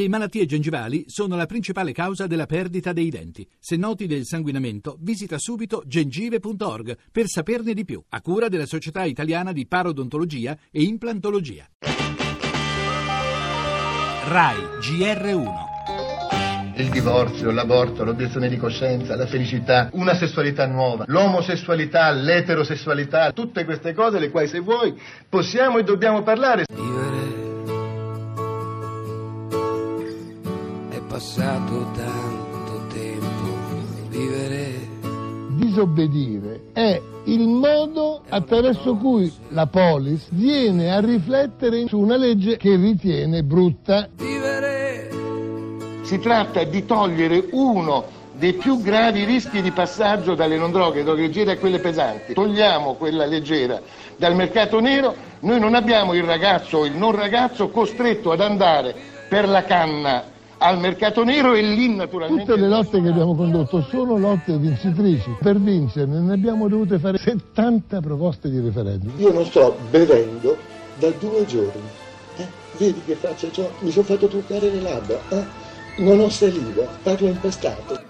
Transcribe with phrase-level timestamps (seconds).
[0.00, 3.46] Le malattie gengivali sono la principale causa della perdita dei denti.
[3.58, 9.04] Se noti del sanguinamento, visita subito gengive.org per saperne di più, a cura della Società
[9.04, 11.68] Italiana di Parodontologia e Implantologia.
[14.24, 15.68] RAI GR1
[16.76, 23.92] il divorzio, l'aborto, l'obiezione di coscienza, la felicità, una sessualità nuova, l'omosessualità, l'eterosessualità, tutte queste
[23.92, 24.98] cose le quali se vuoi
[25.28, 26.64] possiamo e dobbiamo parlare.
[31.20, 34.88] Passato tanto tempo vivere.
[35.50, 42.74] Disobbedire è il modo attraverso cui la polis viene a riflettere su una legge che
[42.74, 44.08] ritiene brutta.
[44.16, 45.10] Vivere.
[46.04, 51.24] Si tratta di togliere uno dei più gravi rischi di passaggio dalle non droghe, droghe
[51.24, 52.32] leggere a quelle pesanti.
[52.32, 53.78] Togliamo quella leggera
[54.16, 58.94] dal mercato nero, noi non abbiamo il ragazzo o il non ragazzo costretto ad andare
[59.28, 62.44] per la canna al mercato nero e lì naturalmente...
[62.44, 65.36] Tutte le lotte che abbiamo condotto sono lotte vincitrici.
[65.40, 69.12] Per vincerne ne abbiamo dovute fare 70 proposte di referendum.
[69.16, 70.56] Io non sto bevendo
[70.98, 71.88] da due giorni.
[72.36, 72.46] Eh?
[72.76, 73.70] Vedi che faccia ciò?
[73.80, 75.18] Mi sono fatto truccare le labbra.
[75.30, 75.44] Eh?
[75.98, 78.09] Non ho saliva, parlo impastato.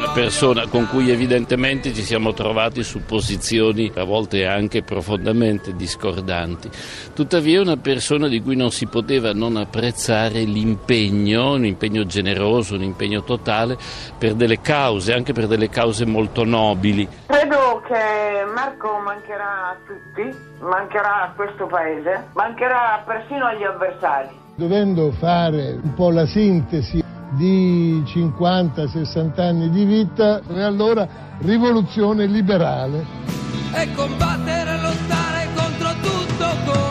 [0.00, 6.70] Una persona con cui evidentemente ci siamo trovati su posizioni a volte anche profondamente discordanti.
[7.14, 12.82] Tuttavia una persona di cui non si poteva non apprezzare l'impegno, un impegno generoso, un
[12.82, 13.76] impegno totale
[14.16, 17.06] per delle cause, anche per delle cause molto nobili.
[17.26, 24.28] Credo che Marco mancherà a tutti, mancherà a questo paese, mancherà persino agli avversari.
[24.54, 27.09] Dovendo fare un po' la sintesi
[27.40, 33.06] di 50-60 anni di vita e allora rivoluzione liberale.
[33.72, 36.89] E combattere e lottare contro tutto, contro...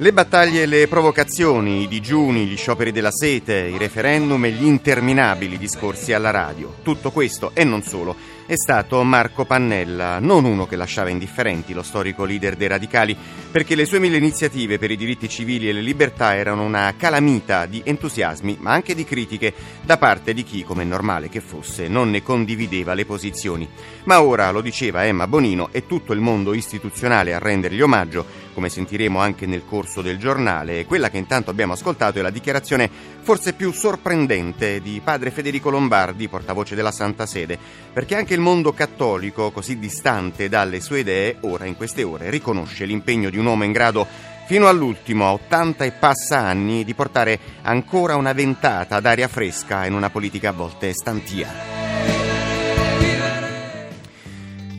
[0.00, 4.64] Le battaglie e le provocazioni, i digiuni, gli scioperi della sete, i referendum e gli
[4.64, 6.76] interminabili discorsi alla radio.
[6.84, 8.14] Tutto questo e non solo
[8.46, 13.14] è stato Marco Pannella, non uno che lasciava indifferenti lo storico leader dei radicali,
[13.50, 17.66] perché le sue mille iniziative per i diritti civili e le libertà erano una calamita
[17.66, 21.88] di entusiasmi, ma anche di critiche da parte di chi, come è normale che fosse,
[21.88, 23.68] non ne condivideva le posizioni.
[24.04, 28.70] Ma ora, lo diceva Emma Bonino, è tutto il mondo istituzionale a rendergli omaggio, come
[28.70, 33.52] sentiremo anche nel corso del giornale, quella che intanto abbiamo ascoltato è la dichiarazione forse
[33.52, 37.56] più sorprendente di padre Federico Lombardi, portavoce della Santa Sede,
[37.92, 42.84] perché anche il mondo cattolico, così distante dalle sue idee, ora in queste ore riconosce
[42.84, 44.04] l'impegno di un uomo in grado
[44.46, 49.94] fino all'ultimo, a 80 e passa anni, di portare ancora una ventata d'aria fresca in
[49.94, 51.77] una politica a volte stantia.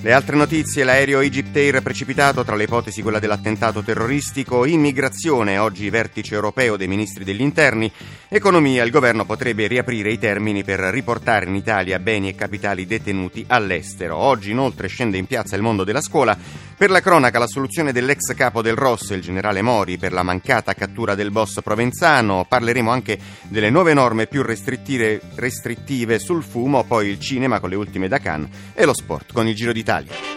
[0.00, 6.36] Le altre notizie, l'aereo Egyptair precipitato, tra le ipotesi quella dell'attentato terroristico, immigrazione, oggi vertice
[6.36, 7.90] europeo dei ministri degli interni,
[8.28, 13.44] economia, il governo potrebbe riaprire i termini per riportare in Italia beni e capitali detenuti
[13.48, 14.16] all'estero.
[14.16, 16.38] Oggi inoltre scende in piazza il mondo della scuola,
[16.78, 20.74] per la cronaca la soluzione dell'ex capo del Ross, il generale Mori, per la mancata
[20.74, 23.18] cattura del boss provenzano, parleremo anche
[23.48, 28.18] delle nuove norme più restrittive, restrittive sul fumo, poi il cinema con le ultime da
[28.18, 30.27] Cannes e lo sport con il Giro d'Italia.